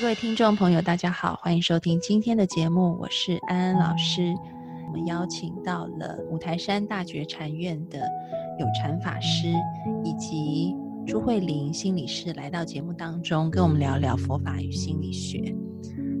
[0.00, 4.34] 各位听众朋友，大家好，欢迎收听今天的节目，我是安安老师。
[4.88, 8.00] 我们邀请到了五台山大觉禅院的
[8.58, 9.46] 有禅法师
[10.02, 10.74] 以及
[11.06, 15.54] 朱慧玲心理师来到节目当中，跟我们聊聊佛法与心理学。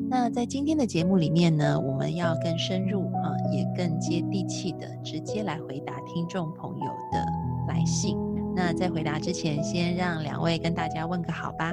[0.08, 7.26] 那在今天的节目里面呢，我们要更深入啊，也更接地气的，直接来回答听众朋友的
[7.66, 8.16] 来信。
[8.54, 11.72] 那在回答之前，先让两位跟大家问个好吧。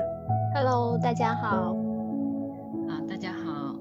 [0.56, 1.76] Hello，大家好。
[3.08, 3.76] 大家好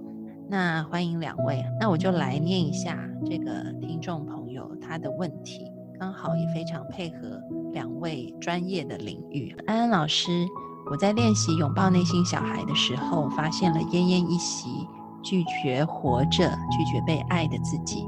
[0.49, 5.65] 那欢迎两位，那我就来念一下这个听众朋友他的问题，
[5.99, 7.41] 刚好也非常配合
[7.73, 9.55] 两位专业的领域。
[9.67, 10.47] 安安老师，
[10.91, 14.87] 我在练习拥抱内心小孩的时候，发现了奄奄一息、
[15.23, 18.07] 拒绝活着、拒绝被爱的自己。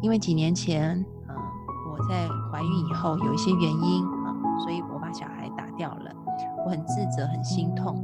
[0.00, 0.94] 因为几年前，
[1.28, 1.36] 嗯，
[1.92, 6.12] 我在怀孕以后有一些原因啊，所以我把小孩打掉了。
[6.64, 8.02] 我很自责，很心痛，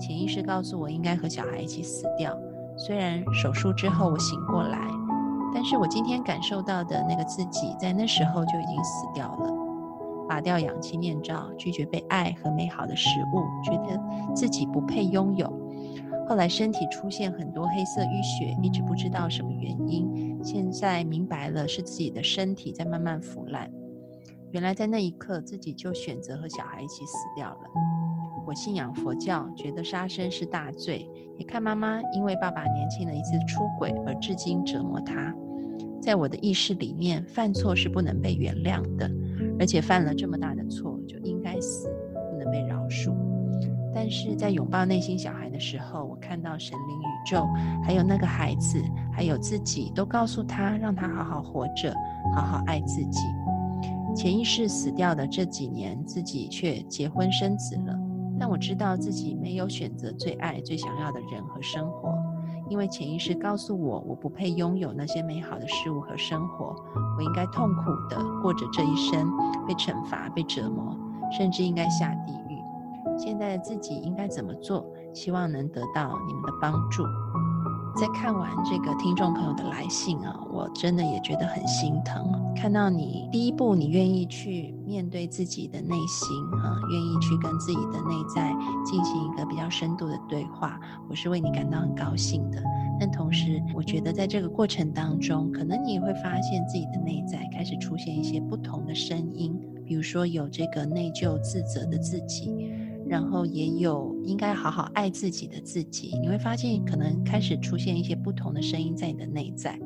[0.00, 2.36] 潜意识告诉我应该和小孩一起死掉。
[2.76, 4.88] 虽然手术之后我醒过来，
[5.52, 9.52] 但是我今天感受到的那个自己，在那时候就已经死掉了。
[10.28, 14.00] 拔掉氧气面罩，拒绝被爱和美好的食物，觉得
[14.34, 15.52] 自己不配拥有。
[16.28, 20.38] 后来身体出现很多黑色淤血，一直不知道什么原因。
[20.44, 23.68] 现在明白了，是自己的身体在慢慢腐烂。
[24.52, 27.60] 原来在那一刻，自己就选择和小孩一起死掉了。
[28.46, 31.08] 我信仰佛教，觉得杀生是大罪。
[31.38, 35.34] 也看妈妈因为爸爸年轻的一次出轨而至今折磨他。
[36.00, 39.10] 在我的意识里面，犯错是不能被原谅的，
[39.58, 41.88] 而且犯了这么大的错就应该死，
[42.30, 43.14] 不能被饶恕。
[43.94, 47.46] 但是在拥抱内心小孩的时候，我看到神灵、宇宙，
[47.82, 48.80] 还有那个孩子，
[49.12, 51.92] 还有自己，都告诉他，让他好好活着，
[52.34, 53.20] 好好爱自己。
[54.14, 57.98] 潜意识死掉的这几年，自己却结婚生子了。
[58.40, 62.14] 但我知道自己没有选择最爱、最想要的人和生活，
[62.70, 66.74] 因为潜意识告诉我，我不配拥有那些美好的事物和生活，
[67.18, 69.30] 我应该痛苦的过着这一生，
[69.68, 70.96] 被惩罚、被折磨，
[71.30, 73.18] 甚至应该下地狱。
[73.18, 74.86] 现在的自己应该怎么做？
[75.12, 77.04] 希望能得到你们的帮助。
[77.96, 82.32] 在看完这个听众朋友的来信啊，我真的也觉得很心疼。
[82.56, 86.28] 看到你第一步，你愿意去面对自己的内心
[86.58, 90.78] 啊，愿意去跟自己的内在进行一个比较深度的对话，
[91.08, 92.62] 我是为你感到很高兴的。
[92.98, 102.54] 但同时，我觉得在这个过程当中，可能你也会发现自己的内在开始出现一些不同的声音，比如说有这个内疚、自责的自己。
[103.08, 109.78] 然后也有应该好好爱自己的自己，你会发现可能开始出现一些不同的声音在你的内在。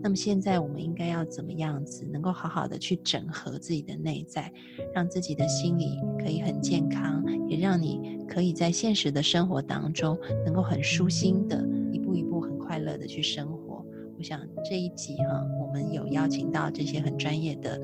[0.00, 4.52] 那么现在我们应该要怎么样子，能够好好的去整合自己的内在，
[4.94, 13.84] 让自己的心理可以很健康，也让你可以在现实的生活当中能够很舒心的一步一步很快乐的去生活。
[14.16, 17.76] 我想这一集哈，我们有邀请到这些很专业的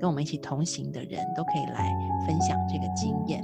[0.00, 1.90] 跟我们一起同行的人都可以来
[2.26, 3.42] 分享这个经验。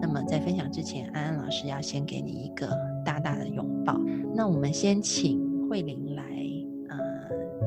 [0.00, 2.68] 那么在分享之前，安安老师要先给你一个
[3.04, 3.98] 大大的拥抱。
[4.34, 6.22] 那我们先请慧玲来，
[6.88, 6.98] 呃，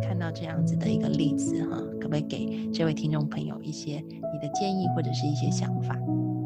[0.02, 5.96] 看到这样子的一个例子哈，可不可以给这位听众朋友一些你的建议或者是一些想法？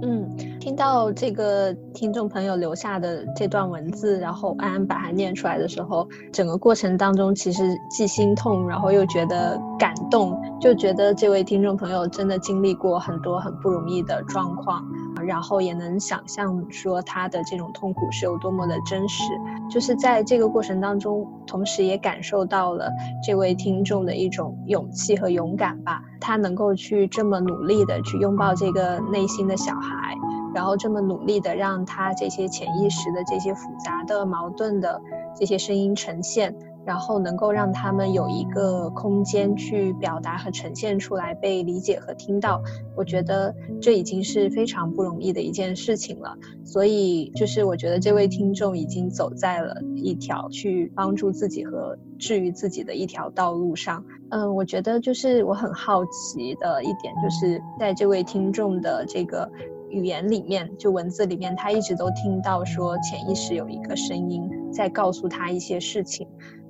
[0.04, 14.86] 嗯，听到这个听众朋友留下的这段文字，然后安安把它念出来的时候，整个过程当中其实既心痛，然后又觉得感动，就觉得这位听众朋友真的经历过很多很不容易的状况。
[15.28, 19.24] 然后也能想象说他的这种痛苦是有多么的真实，
[19.70, 22.90] 就是在这个过程当中，同时也感受到了
[23.22, 26.02] 这位听众的一种勇气和勇敢吧。
[26.22, 30.16] 他能够去这么努力的去拥抱这个内心的小孩，
[30.56, 35.02] 然后这么努力的让他这些潜意识的这些复杂的矛盾的
[35.36, 36.56] 这些声音呈现。
[36.88, 42.64] 然后能够让他们有一个空间去表达和呈现出来，被理解和听到，
[42.96, 46.38] 我觉得这已经是非常不容易的一件事情了。
[46.64, 54.02] 所以，就是我觉得这位听众已经走在了一条去帮助自己和治愈自己的一条道路上。
[54.30, 59.52] 嗯，我觉得就是我很好奇的一点，就是在这位听众的这个。
[59.90, 66.28] 语言里面，就文字里面，他一直都听到说潜意识有一个声音在告诉他一些事情，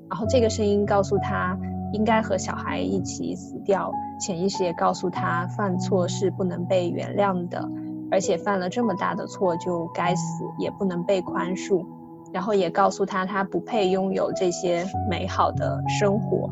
[0.09, 1.57] 然后这个声音告诉他
[1.93, 7.69] 应该和小孩一起死掉，潜意识也告诉他犯错是不能被原谅的，
[8.11, 11.85] 而且犯了这么大的错就该死，也不能被宽恕，
[12.33, 16.49] 然后也告诉他他不配拥有这些美好的生活。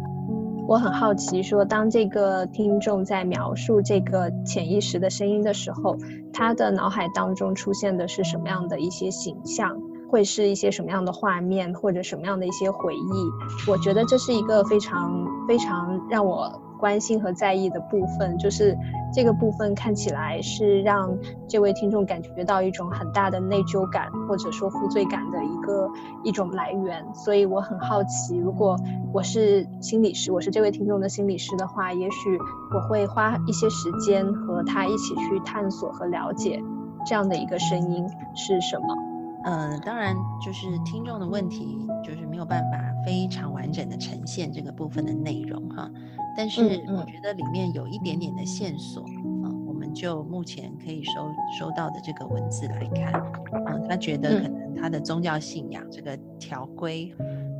[0.68, 5.96] 我很好奇，说当这个听众在描述这个潜意识的声音的时候，
[6.34, 9.78] 他的脑海当中出现的是什么样的一些形象，
[10.10, 13.69] 会是一些什么样的画面，或者什么样的一些回忆？
[13.69, 16.62] 我觉得这是一个非常非常让我。
[16.78, 18.78] 关心和在意的部分，就是
[19.12, 21.18] 这个部分看起来是让
[21.48, 25.90] 这位听众感觉到一种很大的内疚感，或者说负罪感的一个
[26.22, 27.04] 一种来源。
[27.13, 28.78] 所以我很好奇，如果
[29.13, 32.38] 我是心理师，我是这位听众的心理师的话，也许
[32.74, 36.62] 我会花一些时间和他一起去探索和了解
[37.08, 38.06] 这样的一个声音
[38.36, 39.14] 是什么。
[39.45, 45.89] 嗯，当然，就是听众的问题，就是没有办法非常完整的呈现这个部分的内容哈。
[46.36, 49.03] 但是我觉得里面有一点点的线索
[49.44, 53.24] 啊，我们就目前可以收收到的这个文字来看，
[53.68, 57.13] 嗯，他觉得可能他的宗教信仰这个条规，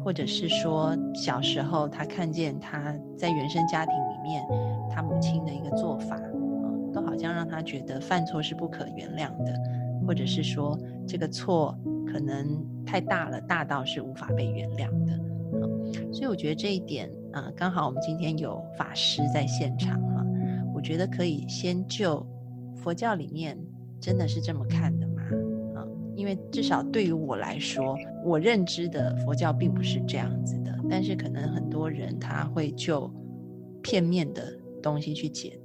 [0.04, 4.44] 或者是说小时候他看见他在原生家庭里面
[4.90, 9.54] 他母亲的一个做法，啊，都好像让他觉得犯错是不可原谅的，
[10.06, 17.10] 或者是说这个错可能太大了，大到是无法被原谅的，所以我觉得这一点。
[17.34, 20.26] 啊，刚好我们今天有法师在现场哈，
[20.74, 22.26] 我觉得可以先就
[22.78, 23.58] 佛教里面
[24.00, 25.22] 真的是这么看的吗？
[25.76, 25.84] 啊，
[26.16, 33.12] 因为至少对于我来说，我认知的佛教并不是这样子的，但是可能很多人他会就
[33.84, 35.60] 片面的东西去解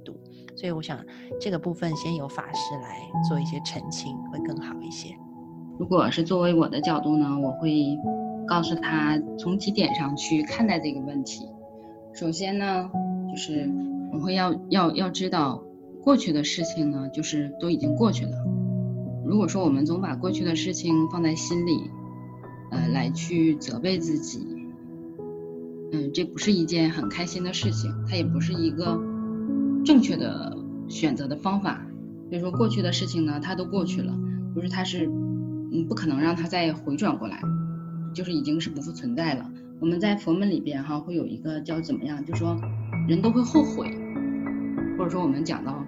[0.61, 1.03] 所以我想
[1.39, 5.09] 这个部分先由法师来做一些澄清会更好一些。
[5.79, 7.97] 如果是作为我的角度呢，我会
[8.47, 11.47] 告诉他从几点上去看待这个问题。
[12.13, 12.91] 首先呢，
[13.31, 13.67] 就是
[14.13, 15.63] 我会要要要知道，
[16.03, 18.31] 过去的事情呢，就是都已经过去了。
[19.25, 21.89] 如果说我们总把过去的事情放在心里，
[22.69, 24.45] 呃，来去责备自己，
[25.91, 29.01] 嗯，这不是一件很开心的事情，它也不是一个
[29.83, 30.57] 正确的
[30.87, 31.81] 选择的方法。
[32.29, 34.13] 所以说，过去的事情呢，它都过去了，
[34.55, 37.41] 就是它是，嗯，不可能让它再回转过来，
[38.13, 39.51] 就是已经是不复存在了。
[39.81, 42.57] 我们在佛门里边哈会有一个叫怎么样，就说
[43.09, 43.91] 人都会后悔，
[44.97, 45.83] 或者说我们讲到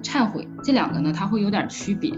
[0.00, 2.12] 忏悔，这两个呢它会有点区别。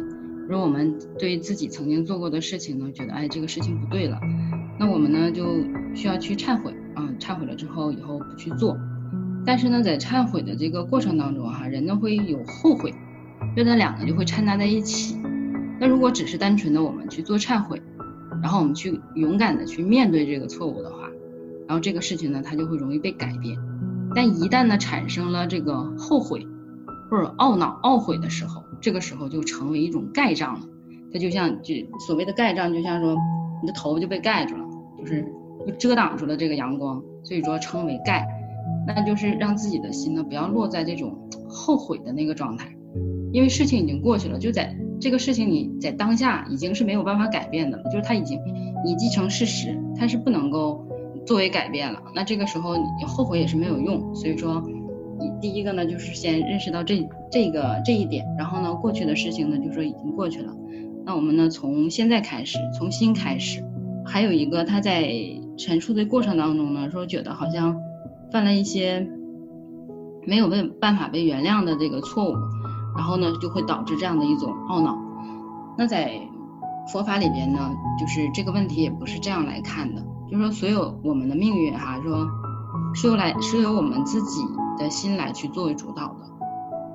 [0.46, 4.18] 如果我们对自己曾经做过的事情呢，觉得哎这个事情不对了，
[4.78, 5.44] 那我们呢就
[5.94, 8.76] 需要去忏悔啊，忏悔了之后以后不去做。
[9.46, 12.90] 但是呢在忏悔的这个过程当中哈，人呢会有后悔，
[13.54, 15.16] 所以那两个就会掺杂在一起。
[15.78, 17.80] 那如果只是单纯的我们去做忏悔，
[18.42, 21.08] 然后我们去勇敢的去面对这个错误的话，
[21.66, 23.56] 然后这个事情呢，它就会容易被改变，
[24.14, 26.46] 但一旦呢产生了这个后悔
[27.10, 30.60] 或者懊恼、懊悔的时候，这个时候就成为一种盖障了。
[31.12, 31.74] 它就像就
[32.06, 33.16] 所谓的盖障，就像说
[33.62, 34.64] 你的头就被盖住了，
[34.98, 35.26] 就是
[35.66, 38.26] 就遮挡住了这个阳光，所以说称为盖。
[38.86, 41.16] 那就是让自己的心呢不要落在这种
[41.48, 42.68] 后悔的那个状态，
[43.32, 48.38] 因为事情已经过去了，就在这个事情你在当下已经是没有办法改变的了，就是它已经
[48.84, 50.86] 已既成事实，它是不能够。
[51.26, 54.12] 作为改变了，那这个时候你后悔也是没有用。
[54.14, 54.64] 所以说，
[55.18, 60.52] 你第一个呢，就是先认识到这这个这一点，然后呢，过去的事情呢，就说已经过去了。
[61.04, 63.62] 那我们呢，从现在开始，从新开始。
[64.06, 65.12] 还有一个他在
[65.58, 67.78] 陈述的过程当中呢，说觉得好像
[68.32, 69.08] 犯了一些
[70.26, 72.34] 没有被办法被原谅的这个错误，
[72.96, 74.98] 然后呢，就会导致这样的一种懊恼。
[75.78, 76.20] 那在
[76.92, 80.02] 佛法里边呢，就是这个问题也不是这样来看的。
[80.30, 82.26] 就是说所有我们的命运哈，说
[82.94, 84.42] 是由来是由我们自己
[84.78, 86.16] 的心来去作为主导的。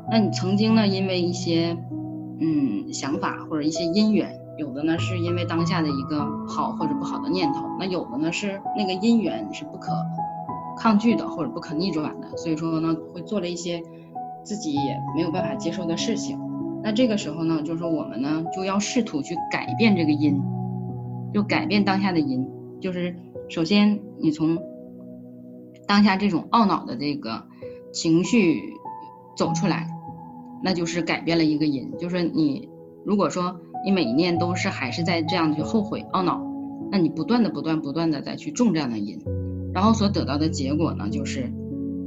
[0.10, 1.78] 那你曾经呢，因为一些
[2.40, 9.92] 嗯想法或者一些因缘，有的呢是因为当下的一个好或者不好的念头，那有的呢是那个因缘是不可
[10.78, 13.82] 抗拒的或者不可逆转的，所以说呢会做了一些
[14.44, 16.40] 自己也没有办法接受的事情。
[16.84, 20.42] 那这个时候呢，就是说我们呢就要试图去改变这个因，
[21.34, 22.48] 就改变当下的因。
[22.80, 23.16] 就是
[23.50, 24.60] 首先，你从
[25.88, 27.44] 当下这种懊恼的这个
[27.92, 28.62] 情绪
[29.36, 29.88] 走出来，
[30.64, 31.98] 那就是改变了一个因。
[31.98, 32.70] 就是你
[33.04, 36.40] 如果说你每一念都是还是在这样去后悔懊恼，
[36.92, 39.20] 那你不断的不断不断的再去种这样的因，
[39.76, 41.52] 然后所得到的结果呢，就是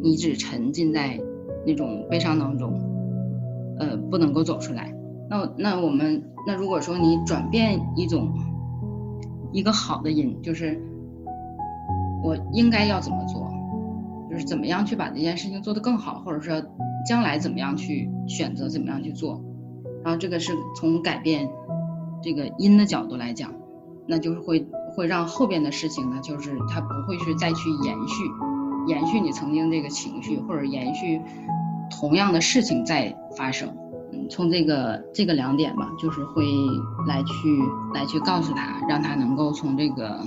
[0.03, 1.21] 你只沉浸在
[1.67, 2.73] 那种悲伤当中，
[3.79, 4.95] 呃，不能够走出来。
[5.29, 8.33] 那那我们那如果说你转变一种
[9.53, 10.83] 一个好的因，就是
[12.25, 13.53] 我应该要怎么做，
[14.31, 16.63] 就是怎么样去把这件事情做得更好，或者说
[17.07, 19.45] 将来怎么样去选择怎么样去做，
[20.03, 21.51] 然后这个是从改变
[22.23, 23.53] 这个因的角度来讲，
[24.07, 24.67] 那就是会
[24.99, 28.25] 会让后边的事情呢，就是它不会去再去延续
[28.89, 31.21] 延续你曾经这个情绪，或者延续
[31.89, 33.69] 同样的事情再发生。
[34.13, 36.43] 嗯从这个这个两点吧，就是会
[37.07, 37.63] 来去
[37.95, 40.19] 来去告诉他，让他能够从这个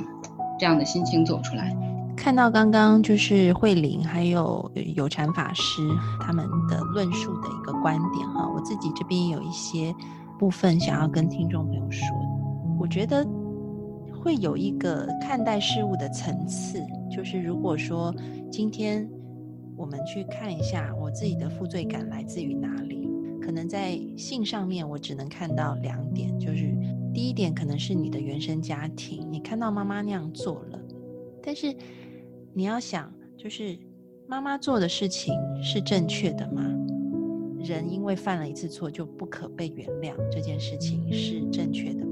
[0.57, 1.75] 这样的心情走出来。
[2.15, 5.81] 看到刚刚就是慧玲还有有禅法师
[6.21, 9.93] 他们的论述的一个观点哈，我自己这边有一些
[10.39, 12.07] 部分想要跟听众朋友说。
[12.79, 13.23] 我觉得
[14.21, 18.13] 会有一个看待事物的层次，就是如果说
[18.51, 19.09] 今天
[19.75, 23.09] 我们去看一下我自己的负罪感来自于哪里。
[23.41, 26.71] 可能在性上面，我只能看到两点，就是
[27.11, 30.79] 第一点可能是你的原生家庭，你看到妈妈那样做了，
[31.41, 31.75] 但是
[32.53, 33.75] 你要想，就是
[34.27, 36.63] 妈妈做的事情是正确的吗？
[37.63, 42.05] 人因为犯了一次错就不可被原谅，这件事情是正确的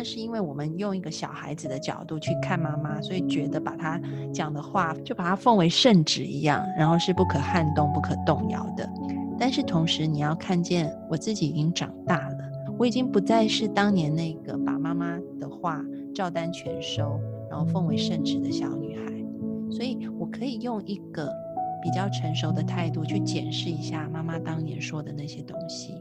[0.00, 4.00] 那是因为我们用一个小孩子的角度去看妈妈，所以觉得把他
[4.32, 8.90] 讲的话就把它奉为圣旨一样，然后是不可撼动、不可动摇的。
[9.38, 12.38] 但是同时，你要看见我自己已经长大了，
[12.78, 19.04] 我已经不再是当年那个把妈妈的话照单全收，然后奉为圣旨的小女孩。
[19.70, 21.30] 所以我可以用一个
[21.82, 26.00] 比较成熟的态度去检视一下妈妈当年说的那些东西，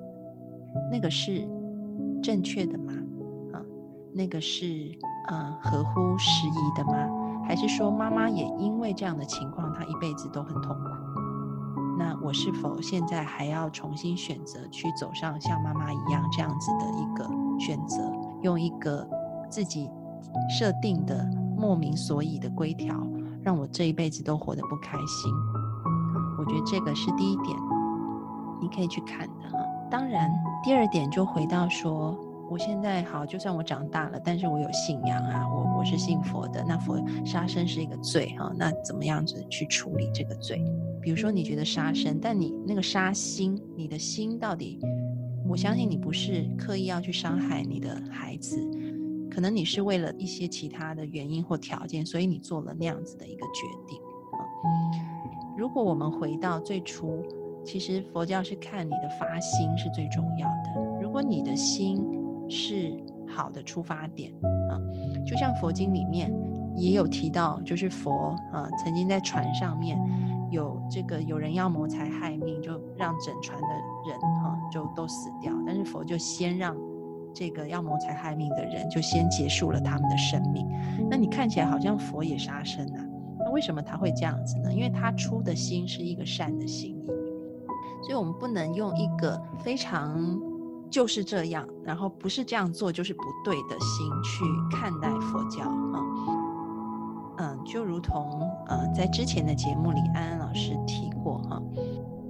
[0.90, 1.46] 那个是
[2.24, 2.94] 正确的吗？
[4.14, 4.66] 那个是
[5.28, 6.94] 啊合乎时宜的吗？
[7.48, 10.90] 还是说妈妈也因为这样的情况，她一辈子都很痛苦？
[11.98, 17.28] 那我是否现在还要重新选择去走上像妈妈一样这样子的一个
[17.60, 18.12] 选择，
[18.42, 19.08] 用一个
[19.50, 19.90] 自己
[20.50, 22.96] 设定的莫名所以的规条，
[23.44, 25.34] 让我这一辈子都活得不开心？
[26.38, 27.58] 我觉得这个是第一点，
[28.62, 29.58] 你可以去看的哈。
[29.90, 30.32] 当然，
[30.64, 32.18] 第二点就回到说。
[32.50, 36.66] 我现在好，就算我长大了，但是我有信仰啊，我我是信佛的。
[36.68, 40.64] 那佛杀生是一个罪哈，那怎么样子去处理这个罪？
[41.00, 44.80] 比如说你觉得杀生，但你那个杀心，你的心到底？
[45.48, 48.58] 我相信你不是刻意要去伤害你的孩子，
[49.30, 54.42] 可能你是为了一些其他的原因或条件，所以你做了那样子的一个决定啊。
[55.56, 57.24] 如果我们回到最初，
[57.64, 61.00] 其实佛教是看你的发心是最重要的。
[61.02, 62.04] 如果你的心，
[62.50, 62.92] 是
[63.28, 64.32] 好的出发点
[64.70, 64.76] 啊，
[65.26, 66.34] 就像佛经里面
[66.76, 70.00] 也有提到，就是佛啊曾经在船上面
[70.50, 73.68] 有这个有人要谋财害命，就让整船的
[74.10, 76.76] 人哈就都死掉，但是佛就先让
[77.34, 80.68] 这个要谋财害命的人就先结束了他们的生命。
[81.10, 83.06] 那你看起来好像佛也杀生啊，
[83.46, 84.74] 那为什么他会这样子呢？
[84.74, 87.08] 因为他出的心是一个善的心意，
[88.02, 90.40] 所以我们不能用一个非常。
[90.90, 94.44] 就是这样，然后不是这样做就是不对的心去
[94.76, 96.00] 看待佛教啊，
[97.38, 101.62] 嗯，就如同呃在之前的节目里安安老师提过哈，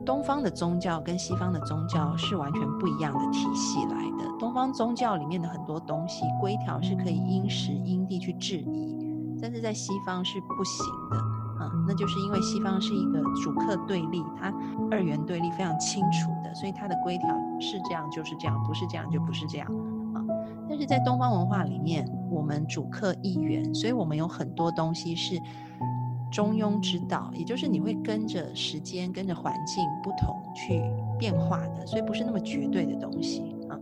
[0.06, 4.30] 东方的宗教跟西方的宗教是完全不一样的体系来的。
[4.38, 8.96] 东方宗教里面的很多东西规条是可以因时因地去质疑，
[9.42, 11.39] 但是在西方是不行的。
[11.60, 14.54] 啊，那就是因为西方是一个主客对立，它
[14.90, 17.28] 二元对立非常清楚的，所以它的规条
[17.60, 19.68] 是这样就是这样，不是这样就不是这样
[20.14, 20.24] 啊。
[20.70, 25.38] 但是在东方文化里面，我们主客一元，所以我们有很多东西是
[26.32, 30.82] 中庸之道，也就是你会跟着时间、跟着环境不同去
[31.18, 33.78] 变化的，所以不是那么绝对的东西啊。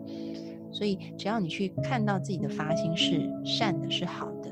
[0.72, 4.50] 所以只要你去看到自己的发心是善的，是好的。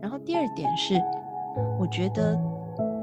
[0.00, 1.00] 然后第二点是，
[1.78, 2.55] 我觉得。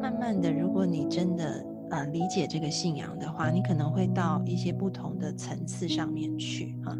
[0.03, 6.91] 慢慢的，如果你真的呃理解这个信仰的话，你可能会到一些不同的层次上面去啊。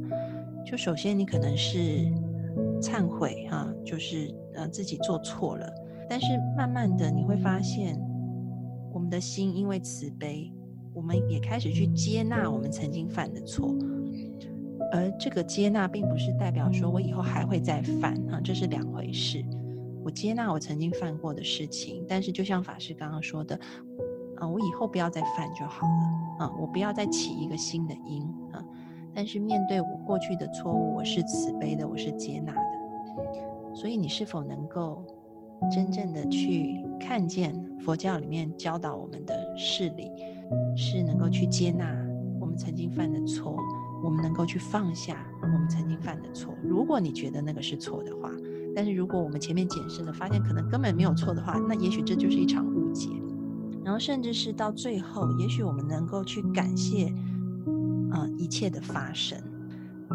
[0.66, 2.10] 就首先你可能是
[2.82, 5.70] 忏悔哈，就是呃自己做错了，
[6.10, 8.00] 但是慢慢的你会发现，
[8.94, 10.50] 我们的心因为慈悲，
[10.94, 13.76] 我们也开始去接纳我们曾经犯的错，
[14.94, 19.44] 而这个接纳并不是代表说我以后还会再犯啊，这是两回事。
[20.04, 23.60] 我接纳我曾经犯过的事情，但是就像法师刚刚说的，
[24.36, 28.64] 啊，我以后不要再犯就好了，啊，我不要再起一个新的因，啊，
[29.14, 32.62] 但是面对我过去的错误，我是慈悲的，我是接纳的。
[33.76, 35.04] 所以你是否能够
[35.72, 40.12] 真正的去看见佛教里面教导我们的事理，
[40.76, 41.88] 是能够去接纳
[42.40, 43.58] 我们曾经犯的错，
[44.04, 46.54] 我们能够去放下我们曾经犯的错。
[46.62, 48.30] 如果你觉得那个是错的话，
[48.76, 53.10] 但是如果我们前面检视了，发现可能根本没有错的话，那也许这就是一场误解。
[53.84, 57.14] 然后甚至是到最后，也许我们能够去感谢，
[57.66, 59.38] 嗯，一切的发生。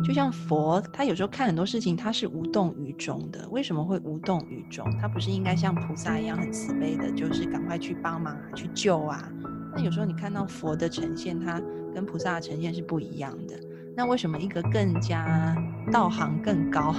[0.05, 3.49] 就像佛，他有时候看很多事情，他是无动于衷的。
[3.51, 4.85] 为什么会无动于衷？
[5.01, 9.29] 他不是应该像菩萨一样很慈悲的，就是赶快去帮忙啊，去救啊？
[9.75, 11.61] 那有时候你看到佛的呈现，他
[11.93, 13.59] 跟菩萨的呈现是不一样的。
[13.97, 15.57] 那为什么一个更加
[15.91, 16.95] 道行更高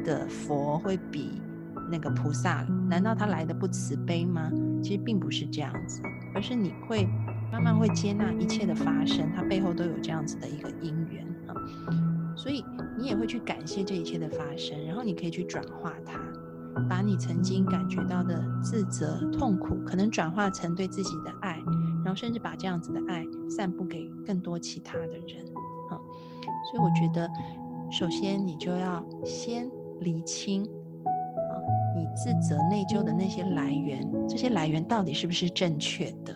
[0.00, 1.40] 的佛会比
[1.90, 2.66] 那个菩萨？
[2.88, 4.50] 难道他来的不慈悲吗？
[4.82, 6.02] 其实并不是这样子，
[6.34, 7.06] 而是你会
[7.52, 11.54] 慢慢会接纳一切的发生，它背后都有这样子的一个因缘啊。
[12.36, 12.64] 所以
[12.98, 16.18] 你也会去感谢这一切的发生，然后你可以去转化它，
[16.88, 21.62] 把你曾经感觉到的自责、痛苦，可能转化成对自己的爱，
[22.04, 25.44] 然后甚至把这样子的爱散布给更多其他的人
[25.90, 26.00] 啊。
[26.70, 27.28] 所以我觉得，
[27.90, 31.52] 首先你就要先厘清啊，
[31.96, 36.34] 你自责内疚的那些来源，这些来源到底是不是正确的？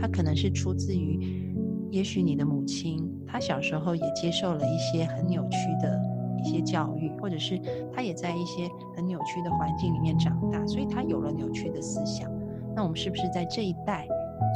[0.00, 1.42] 它可能是出自于。
[1.90, 6.02] 也许你的母亲，她小时候也接受了一些很扭曲的
[6.42, 7.56] 一些教育，或者是
[7.92, 12.28] 她也在一些很扭曲的环境里面长大，所以她有了扭曲的思想。
[12.74, 14.08] 那我们是不是在这一代，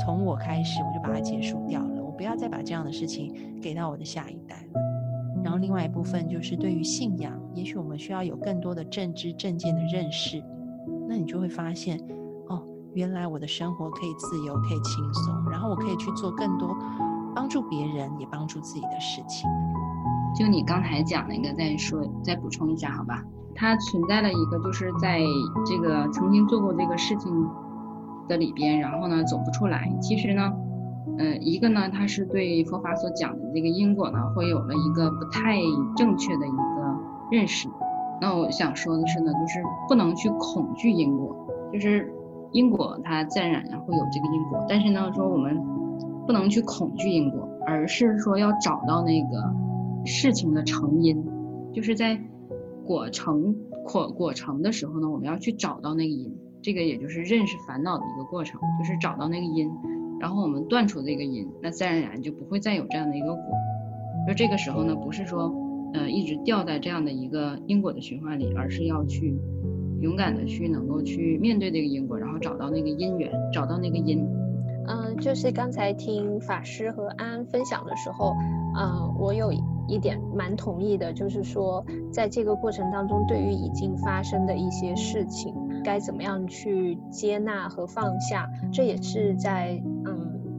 [0.04, 2.02] 从我开始，我就把它结束掉了？
[2.02, 4.80] 我不要再把这样的事情给到我的下一代了。
[5.44, 10.42] 然后另外一部分就是对于信仰，也许我们需要有更多的正知正见的认识。
[11.08, 11.98] 那你就会发现，
[12.48, 12.62] 哦，
[12.94, 16.76] 原来我的生活可以自由，可以轻松，然后我可以去做更多。
[17.34, 19.48] 帮助别人也帮助自己的事情，
[20.36, 23.22] 就你刚才讲那个，再说再补充一下，好吧？
[23.54, 25.20] 它存在了一个，就是在
[25.64, 27.30] 这个曾经做过这个事情
[28.28, 29.88] 的里边，然后呢走不出来。
[30.00, 30.52] 其实呢，
[31.18, 35.58] 呃，一个呢，它是对佛法所讲的这个因果呢，会有了一个不太
[35.96, 36.56] 正确的一个
[37.30, 37.68] 认识。
[38.20, 41.34] 那我想说的是呢，就是不能去恐惧因果，
[41.72, 42.12] 就是
[42.52, 45.78] 因果它自然而然会有这个因果，但是呢，说我们。
[46.26, 49.50] 不能去恐惧因果，而是说要找到那个
[50.04, 51.24] 事情的成因，
[51.72, 52.20] 就是在
[52.84, 59.70] 果成果果成的时候呢，我们要去找到那个因，这个也就是认识烦恼的一个过程，就是找到那个因，
[60.20, 63.42] 然后我们断除这个因，那自然而然就不会再有这样的一个果。
[64.26, 65.50] 就这个时候呢，不是说
[65.94, 69.38] 呃一直掉在这样的一个因果的循环里，而是要去
[70.00, 74.26] 勇敢的去能够去面对这个因果，然后找到那个因缘，找到那个因。
[74.90, 78.34] 嗯，就是刚才听法师和安安分享的时候，
[78.74, 79.52] 嗯，我有
[79.86, 89.78] 一点蛮同意的，就是说，在这个过程当中，对于已经发生的一些事情，该怎么样去接纳和放下，这也是在，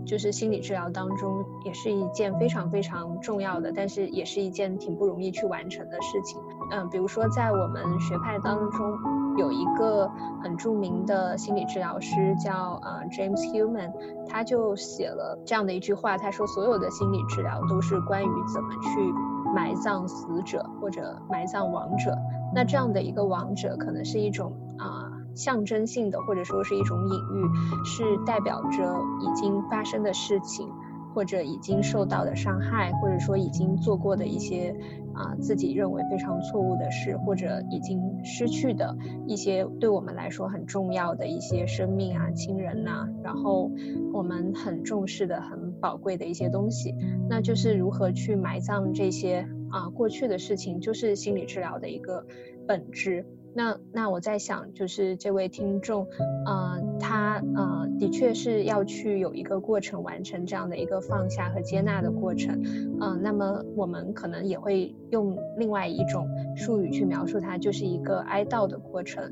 [0.05, 6.39] 就是心理治疗当中，也是一件非常非常重要的，但是也是一件挺不容易去完成的事情。
[6.71, 8.97] 嗯，比如说在我们学派当中。
[9.37, 10.11] 有一个
[10.43, 13.93] 很著名的心理治疗师叫呃 James Human，
[14.27, 19.13] 他就写了这样的一句话，他说所有的心理治疗都是关于怎么去
[19.55, 22.17] 埋葬死者或者埋葬亡者。
[22.53, 25.08] 那这样的一个亡者可能是一种啊
[25.39, 30.67] 象征性的，或者说是一种隐喻，是代表着已经发生的事情。
[31.11, 34.75] 或者已经受到的伤害，或者说已经做过的一些
[35.11, 43.71] 啊自己认为非常错误的事，或者已经失去的一些对我们来说很重要的一些生命啊、亲人呐，然后
[44.13, 46.93] 我们很重视的、很宝贵的一些东西，
[47.27, 52.27] 那就是如何去埋葬这些啊过去的事情，就是心理治疗的一个
[52.67, 53.25] 本质。
[53.53, 56.05] 那那我在想，就是这位听众，
[56.45, 62.61] 呃，他呃的确是要去有一个过程完成这样的一个放下和接纳的过程，
[63.01, 69.23] 嗯，那么我们可能也会用另外一种术语去描述它，就是一个哀悼的过程，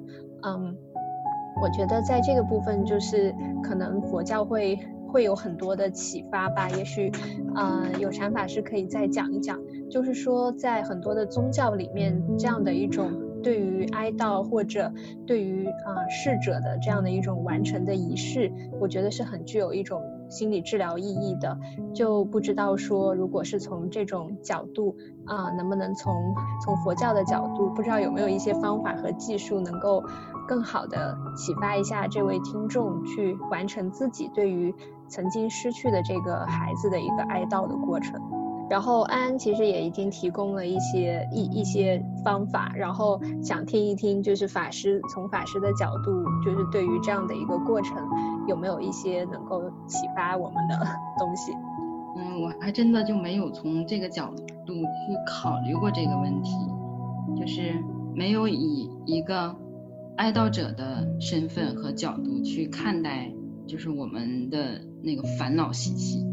[0.41, 0.75] 嗯，
[1.61, 7.11] 我觉得在这个部分，就是可能佛教会会有很多的启发吧，也许，
[7.55, 13.26] 嗯，有禅法师可以再讲一讲，就是说在很多的宗教里面，这样的一种。
[13.47, 14.91] 对于哀悼或者
[15.25, 21.57] 对于啊逝者的这样的一种完成的仪式，我觉得是很具有一种心理治疗意义的。
[21.93, 26.13] 就不知道说，如果是从这种角度啊，能不能从
[26.61, 30.03] 从佛教的角度，不知道有没有一些方法和技术能够
[30.45, 34.75] 更好的启发一下这位听众，去完成自己对于
[35.07, 38.19] 曾经失去的这个孩子的一个哀悼的过程。
[38.69, 47.97] 然后安安其实也已经提供了一些一一些方法，然后想听一听，就是法师从法师的角度，就是对于这样的一个过程，
[48.47, 50.75] 有没有一些能够启发我们的
[51.17, 51.53] 东西？
[52.17, 54.27] 嗯，嗯，我还真的就没有从这个角
[54.65, 54.83] 度去
[55.25, 56.51] 考虑过这个问题，
[57.39, 57.73] 就是
[58.13, 59.55] 没有以一个
[60.17, 63.31] 哀悼者的身份和角度去看待，
[63.67, 66.25] 就是我们的那个烦恼习气。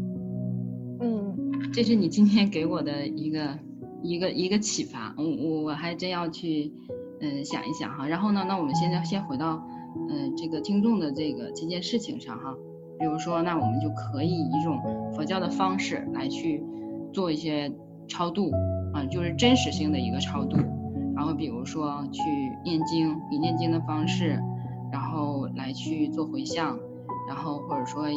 [0.99, 3.59] 嗯，这是你今天给我的一个
[4.01, 6.71] 一个一个启发，我我我还真要去
[7.21, 8.07] 嗯想一想哈。
[8.07, 9.61] 然后呢，那我们现在先回到
[10.09, 12.55] 嗯这个听众的这个这件事情上哈。
[12.97, 14.79] 比如说，那我们就可以以一种
[15.13, 16.63] 佛教的方式来去
[17.11, 17.69] 做一些
[18.07, 18.49] 超度
[18.93, 20.55] 啊，就是真实性的一个超度。
[21.13, 22.21] 然后比如说去
[22.63, 24.41] 念经，以念经的方式，
[24.93, 26.79] 然后来去做回向，
[27.27, 28.15] 然后或者说以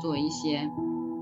[0.00, 0.68] 做一些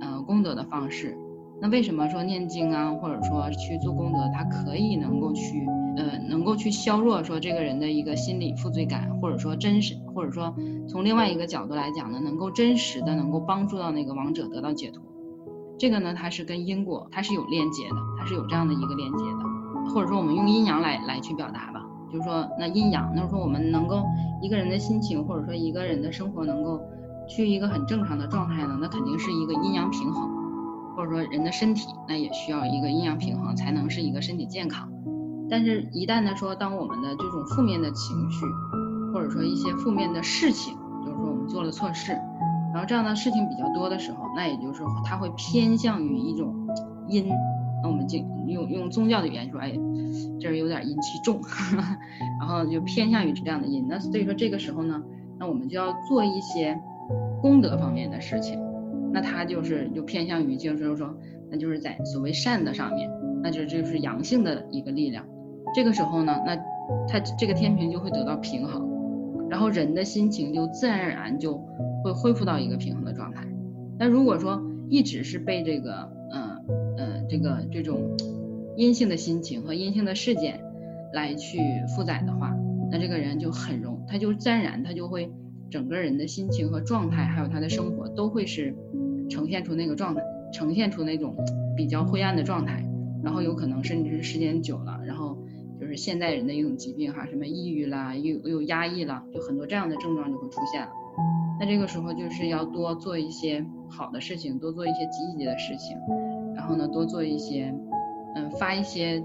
[0.00, 1.18] 嗯功德的方式。
[1.60, 5.66] 那为什么说念经啊，或者说去做功德，它可以能够去？
[5.96, 10.54] 呃，能够去削弱说这个人的一个心理负罪感，或者说真实，或者说
[10.86, 15.02] 从另外一个角度来讲呢，能够真实的能够帮助到那个亡者得到解脱。
[15.78, 21.80] 这个呢，它是跟因果它是有链接的，它是有这样的一个链接的，或者说我们用阴阳来来去表达吧，
[22.12, 24.04] 就是说那阴阳，那说我们能够
[24.42, 26.78] 一个人的心情，或者说一个人的生活能够
[27.26, 30.35] 去一个很正常的状态呢，那肯定是一个阴阳平衡，
[30.96, 34.90] 或者说人的身体那也需要一个阴阳平衡，才能是一个身体健康。
[35.48, 38.44] 但是，一旦呢说，当我们的这种负面的情绪，
[39.12, 42.12] 或者说一些负面的事情，就是说我们做了错事，
[42.72, 46.52] 然后这样的事情比较多的时候，那也就是说，它会偏向于一种
[47.08, 47.28] 阴。
[47.82, 49.72] 那我们就用用宗教的语言说，哎，
[50.40, 51.40] 这儿有点阴气重，
[52.40, 53.86] 然后就偏向于这样的阴。
[53.88, 55.00] 那所以说这个时候呢，
[55.38, 56.76] 那我们就要做一些
[57.40, 58.58] 功德方面的事情。
[59.12, 61.16] 那他就是就偏向于就是说，
[61.50, 63.10] 那就是在所谓善的上面，
[63.42, 65.26] 那就就是阳性的一个力量。
[65.74, 66.56] 这个时候呢，那
[67.08, 68.88] 他这个天平就会得到平衡，
[69.50, 71.56] 然后人的心情就自然而然就
[72.04, 73.46] 会恢复到一个平衡的状态。
[73.98, 76.64] 那如果说一直是被这个，嗯
[76.98, 78.16] 嗯，这个这种
[78.76, 80.60] 阴性的心情和阴性的事件
[81.12, 81.58] 来去
[81.94, 82.54] 负载的话，
[82.90, 85.30] 那这个人就很容，他就自然而然他就会
[85.70, 88.74] 整个人的心情和状态，还有他的生活都会是
[89.28, 91.36] 呈现出那个状态，呈现出那种
[91.76, 92.84] 比较灰暗的状态，
[93.22, 95.38] 然后有可能甚至是时间久了，然后。
[95.78, 100.88] 就是现代人的一种疾病哈，什么抑郁啦，又又压抑了，就很多这样的症状就会出现了。
[101.60, 105.94] 那这个时候就是要多做一些好的事情，多做一些积极的事情，
[106.54, 107.74] 然后呢，多做一些，
[108.36, 109.22] 嗯，发一些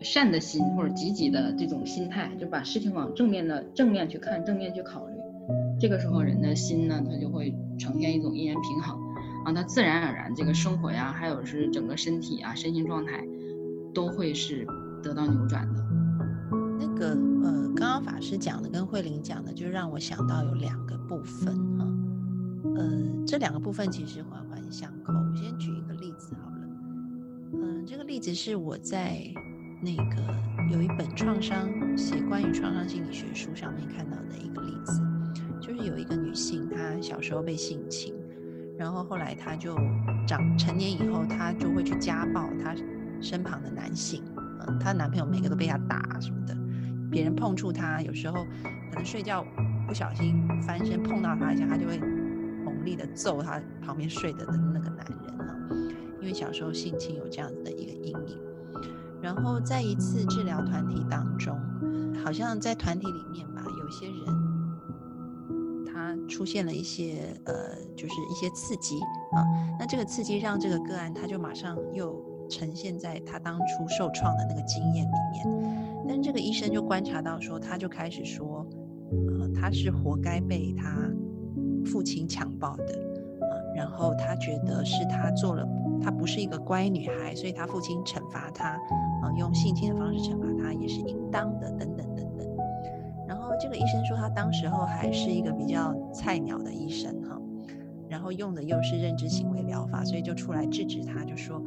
[0.00, 5.14] 善的心或者积极的这种心态，就把事情往正面的正面去看，正面去考虑。
[5.80, 8.98] 这个时候人的心呢，他就会呈现一种阴阳平衡，
[9.44, 13.24] 啊，他自然而然这个生活呀，还有是整个身体啊，身心状态
[13.94, 14.66] 都会是。
[15.00, 15.86] 得到扭转的，
[16.76, 17.10] 那个
[17.44, 21.86] 呃，刚刚法师讲的跟慧玲讲的，就让我想到有两个部分哈，
[22.74, 25.12] 呃，这两个部分其实环环相扣。
[25.12, 26.68] 我先举一个例子好了，
[27.52, 29.22] 嗯，这个例子是我在
[29.80, 30.16] 那个
[30.72, 35.00] 有一本创伤写关于创伤心理学书上面看到的一个例子，
[35.78, 38.14] 是有一个女性，她小时候被性侵，
[38.76, 39.76] 然后后来她就
[40.26, 42.74] 长成年以后，她就会去家暴她
[43.20, 44.22] 身旁的男性。
[44.66, 46.56] 嗯她男朋友每个都被她打什么的，
[47.10, 48.44] 别人碰触她，有时候
[48.90, 49.44] 可能睡觉
[49.86, 51.98] 不小心翻身碰到她一下，她就会
[52.64, 55.54] 猛力的揍她旁边睡的的那个男人啊，
[56.20, 58.38] 因为小时候性侵有这样子的一个阴影。
[59.20, 61.58] 然后在一次治疗团体当中，
[62.22, 64.16] 好像在团体里面吧，有些人
[66.28, 69.00] 出现了一些呃，就是一些刺激
[69.32, 69.44] 啊，
[69.78, 72.22] 那这个刺激让这个个案他就马上又。
[72.50, 75.44] 呈现在他当初受创的那个经验里面，
[76.08, 78.66] 但这个医生就观察到说，他就开始说，
[79.38, 81.10] 呃，他是活该被他
[81.84, 85.68] 父亲强暴的，啊，然后他觉得是他做了，
[86.02, 92.07] 他不是一个乖女孩，所以他父亲惩罚他，啊，用性侵的方式惩罚他也是应当的，等等。
[93.60, 97.40] 这个医生说，他当时候还是一个比较菜鸟的医生哈，
[98.08, 101.62] 然后用的又是认知行为疗法，所以就出来制止他，就说。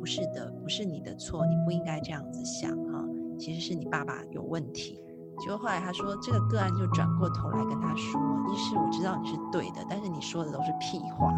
[0.00, 3.04] 不是的，不是你的错，你不应该这样子想哈。
[3.36, 5.02] 其实是你爸爸有问题。
[5.40, 11.34] 结果后来他说，这个个案就转过头来跟他说：“医师，我知道你是对的，但是你说的都是屁话。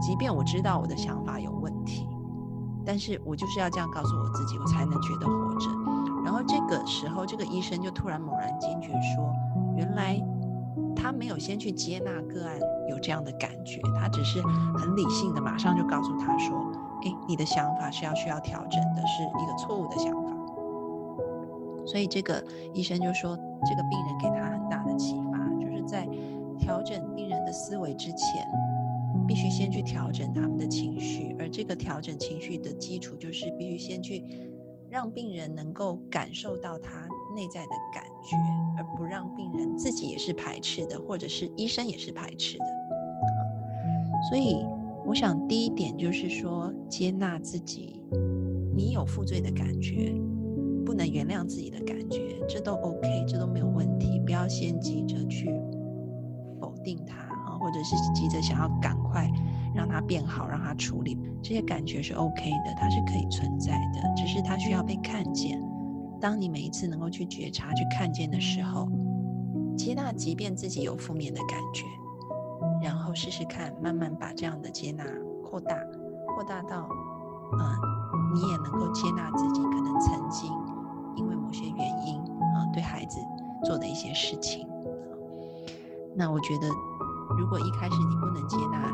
[0.00, 2.08] 即便我知道我的想法有问题，
[2.82, 5.68] 但是我就是要这样告诉我自己，我才能觉得活着。”
[6.24, 9.34] 然后这个时候，这个医生就突然猛然惊觉说
[9.76, 10.20] ：“原来
[10.94, 12.58] 他没有先去接纳个案
[12.88, 14.40] 有这样的感觉，他只是
[14.76, 16.64] 很理性的马上就告诉他说。”
[17.04, 20.30] 哎，你的想法是要需要调整的，是一个错误的想法。
[21.84, 22.40] 所以这个
[22.72, 26.08] 医生就说，这个病人给他很大的启发，就是在
[26.60, 28.46] 调整病人的思维之前，
[29.26, 34.24] 必须先去调整他们的情绪，而这个调整情绪的基础就是必须先去
[34.92, 38.36] 让病人能够感受到他内在的感觉，
[38.76, 42.64] 而不让病人自己也是排斥的，或者是医生也是排斥的。
[44.28, 44.66] 所以，
[45.06, 48.02] 我想第一点就是说，接纳自己，
[48.76, 50.14] 你有负罪的感觉，
[50.84, 54.20] 不能原谅自己的感觉，这都 OK，这都没有问题。
[54.26, 55.48] 不要先急着去
[56.60, 57.31] 否定它，
[57.62, 59.30] 或者是急着想要赶快
[59.74, 65.62] 让它变好，让它处理这些感觉是 OK 的，它是可以存在的，只是它需要被看见。
[66.20, 68.88] 当你每一次能够去觉察、去看见的时候，
[69.76, 71.84] 接纳，即便自己有负面的感觉。
[72.82, 75.04] 然后试试看，慢慢把这样的接纳
[75.44, 75.76] 扩大，
[76.34, 76.88] 扩大到，
[77.52, 80.50] 嗯，你也能够接纳自己可能曾经
[81.16, 83.18] 因为某些原因啊，对孩子
[83.64, 84.66] 做的一些事情。
[86.14, 86.68] 那我觉得，
[87.38, 88.90] 如果一开始你不能接纳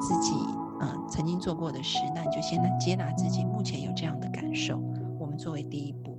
[0.00, 0.34] 自己，
[0.80, 4.80] 嗯，曾经做过的事，那你就先来接纳自己目前有这样的感受。
[5.18, 6.16] 我们作为第一步。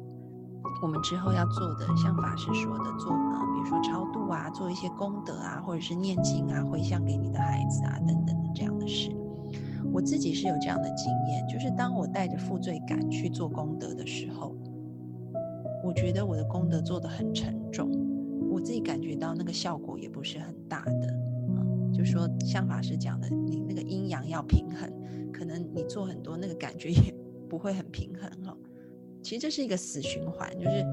[0.82, 9.12] 我们之后要做的，像法师说的，做啊，比如说超度啊，做一些功德啊，或者是念经啊，回向给你的孩子啊，等等的这样的事。
[9.91, 14.56] 我自己是有这样的经验，就是当我带着负罪感去做功德的时候，
[15.84, 17.89] 我觉得我的功德做得很沉重，
[18.49, 21.18] 我自己感觉到那个效果也不是很大的。
[21.99, 24.89] 就说像法师讲的，你那个阴阳要平衡，
[25.33, 27.13] 可能你做很多那个感觉也
[27.49, 28.55] 不会很平衡哈。
[29.21, 30.85] 其实这是一个死循环，就是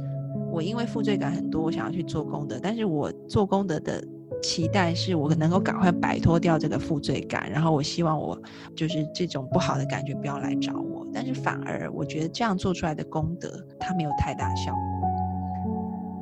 [0.51, 4.05] 我因为负罪感很多，我想要去做功德，但是我做功德的
[4.43, 8.37] 期待是我能够赶快摆脱掉这个负罪感，然后我希望我
[8.75, 15.09] 就是这种不好的感觉不要来找我，但是反而我觉得这样做出来的功德它没有太大效果。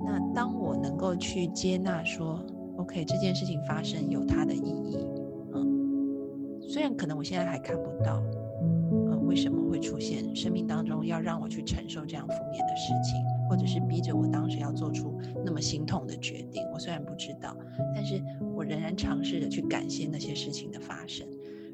[0.05, 2.45] 那当我能够去接纳说
[2.85, 4.99] ，OK，这件事情发生有它的意义，
[5.55, 8.23] 嗯，虽然可能我现在还看不到。
[8.63, 16.63] 嗯为什么会出现生命当中要让我去承受这样负面的事情，或者是逼着我当时要做出那么心痛的决定？
[16.73, 17.57] 我虽然不知道，
[17.95, 18.23] 但是
[18.55, 21.27] 我仍然尝试着去感谢那些事情的发生。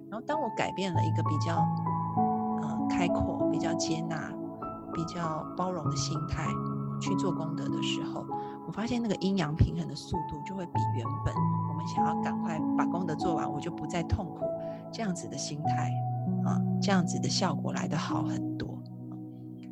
[0.08, 1.56] 然后，当我改变了一个比较
[2.62, 4.32] 呃开阔、比较接纳、
[4.94, 6.46] 比较包容的心态
[6.98, 8.24] 去做功德的时候，
[8.70, 11.34] 我发现那个阴阳平衡的速度就会比原本
[11.68, 14.46] 我们想要赶快把功德做完，我就不再痛苦
[14.92, 15.90] 这样子的心态。
[16.44, 18.68] 啊，这样子的效果来得好很多。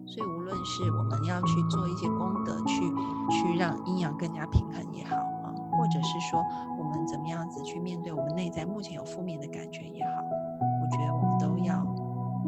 [0.05, 2.81] 所以无论是我们要去做一些功德，去
[3.31, 6.45] 去让阴阳更加平衡也好啊，或者是说
[6.77, 10.11] 我们怎么样子去面对我们内在目前有负面的感觉也好，
[10.83, 11.87] 我觉得我们都要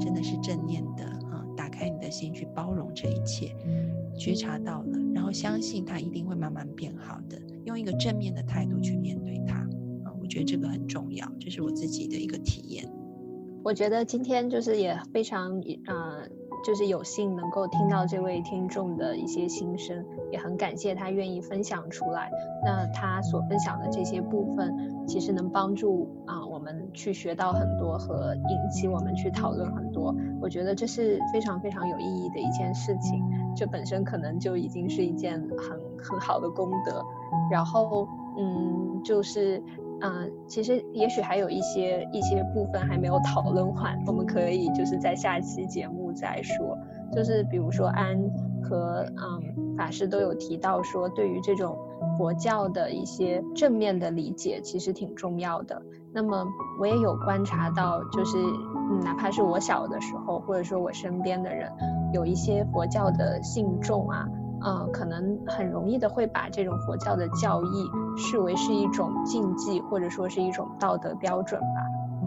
[0.01, 1.05] 真的是正念的，
[1.81, 3.57] 开你的心去包容这一切，
[4.19, 9.61] 觉察到了，然后相信它一定会慢慢变好的，用一个正面的态度去面对它
[10.05, 12.87] 啊，我觉得这个很重要，这是我自己的一个体验。
[13.65, 16.29] 我觉得今天就是也非常，呃，
[16.65, 22.31] 就是有幸能够听到这位听众的一些心声，也很感谢他愿意分享出来。
[22.65, 30.15] 那他所分享的这些部分，其实能帮助啊我们去学到很多，和引起我们去讨论很多。
[30.41, 33.25] 我觉得这是非常非常有意义的一件事情，
[33.57, 37.05] 这本身可能就已经是一件很很好的功德。
[37.51, 38.07] 然后，
[38.39, 39.63] 嗯，就是。
[40.03, 46.77] 嗯，其实也许还有一些一些部分还没有讨论完，我们可以就是在下期节目再说。
[47.13, 48.17] 就是比如说安
[48.63, 51.77] 和嗯法师都有提到说，对于这种
[52.17, 55.83] 佛教的一些正面的理解，其实挺重要的。
[56.13, 56.47] 那么
[56.81, 61.71] 我也有观察到，就是嗯哪怕是我小的时候，或者说我身边的人，
[62.13, 64.27] 有一些佛教的信众啊。
[64.63, 71.67] 嗯，可能很容易的会把这种佛教的教义视为是一种禁忌，或者说是一种道德标准吧。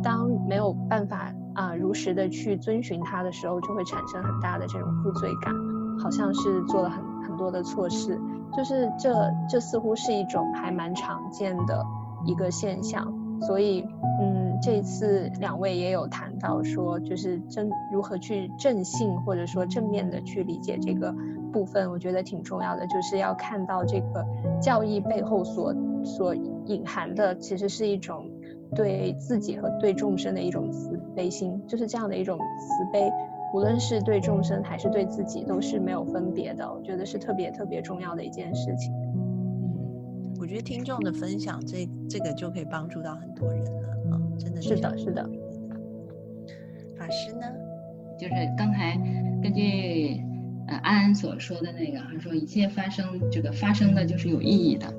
[0.01, 5.53] 当没有办法啊如实的去遵循它的时候，就会产生很大的这种负罪感，
[5.99, 8.19] 好像是做了很很多的错事。
[8.55, 9.13] 就是这
[9.49, 11.83] 这似乎是一种还蛮常见的
[12.25, 13.13] 一个现象。
[13.41, 13.85] 所以，
[14.21, 21.13] 嗯，这次两位也有谈到说，就是正如何去正信，或者说正面的去理解这个。
[21.53, 24.25] 部分我觉得挺重要的，就是要看到这个
[24.59, 26.35] 教义背后所所
[26.65, 28.29] 隐含的，其实是一种
[28.75, 33.09] 对自己和对众生的一种慈悲心，就是这样的一种慈悲，
[33.53, 36.69] 无论是对众生还是对自己，都是没有分别的。
[36.69, 38.91] 我觉得是特别特别重要的一件事情。
[39.15, 45.23] 嗯，我觉得听众的分享，这这个就可以帮助到很多人了啊，真的是的，是的。
[46.97, 47.45] 法师呢，
[48.17, 48.97] 就是刚才
[49.41, 50.21] 根据。
[50.67, 54.93] 呃，安安所说的那个，他说一切发生，这个发生的就是有意义的。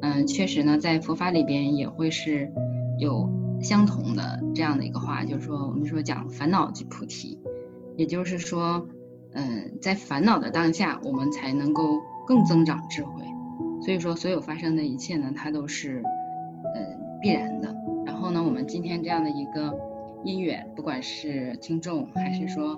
[0.00, 2.52] 嗯，确实呢，在佛法里边也会是
[2.98, 3.28] 有
[3.60, 7.38] 相同的这样的一个话，就是说我们说讲烦恼即菩提，
[7.96, 8.86] 也就是说，
[9.32, 13.24] 嗯，在烦恼的当下，我们才能够更增长智慧。
[13.80, 16.02] 所以说，所有发生的一切呢，它都是
[16.74, 17.74] 嗯必然的。
[18.04, 19.76] 然后呢，我们今天这样的一个
[20.24, 22.76] 因缘，不管是听众还是说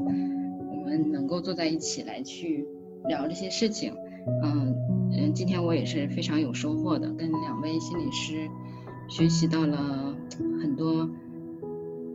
[0.80, 2.66] 我们能够坐在一起来去
[3.06, 3.92] 聊这些事情，
[4.42, 4.74] 嗯
[5.12, 8.48] 嗯，今天我也是非常有收获的，跟两位心理师
[9.08, 10.16] 学习到了
[10.60, 11.08] 很多，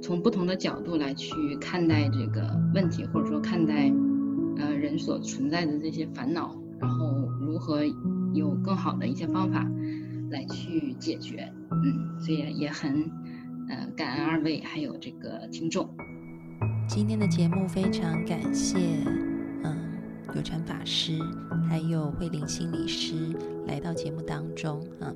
[0.01, 3.91] 从不同的角度来去看待这个问题，或者说看待
[4.57, 7.85] 呃人所存在的这些烦恼，然后如何
[8.33, 9.69] 有更好的一些方法
[10.31, 13.11] 来去解决，嗯，所以也很
[13.69, 15.87] 呃感恩二位还有这个听众。
[16.87, 18.77] 今天的节目非常感谢，
[19.63, 19.75] 嗯，
[20.35, 21.17] 有禅法师
[21.67, 23.35] 还有慧玲心理师
[23.67, 25.11] 来到节目当中啊。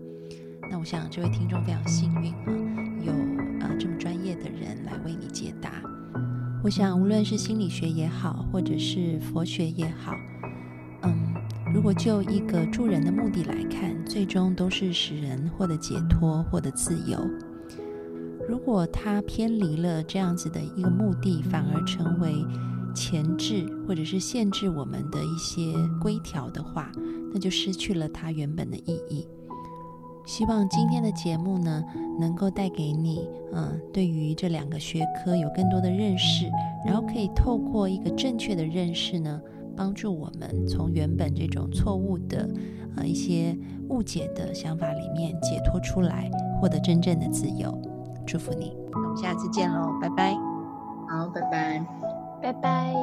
[0.71, 2.53] 那我想这位听众非常幸运啊，
[3.05, 3.13] 有
[3.63, 5.71] 啊这么专业的人来为你解答。
[6.63, 10.11] 我想无论是心理学也好，或者是佛学也好，
[11.03, 11.33] 嗯，
[11.73, 17.19] 如果就一个助人的目的来看，最终都是使人获得解脱，获得自由。
[18.49, 22.33] 如果他偏离了这样子的一个目的，反而成为
[22.95, 25.61] 钳制或者是限制我们的一些
[26.01, 26.91] 规条的话，
[27.31, 29.27] 那就失去了它原本的意义。
[30.25, 31.83] 希望今天的节目呢，
[32.19, 36.49] 能够带给你，嗯，对于这两个学科有更多的认识，
[36.83, 39.39] 然后可以透过一个正确的认识呢，
[39.75, 42.49] 帮助我们从原本这种错误的，
[42.95, 43.55] 呃，一些
[43.89, 47.79] 误解的想法里面解脱出来，获得真正的自由。
[48.31, 50.35] 祝福你，我们下次见喽，拜拜。
[51.09, 51.83] 好，拜拜，
[52.39, 52.93] 拜拜。